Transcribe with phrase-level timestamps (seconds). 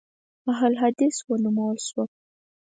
[0.51, 2.05] اهل حدیث ونومول شوه.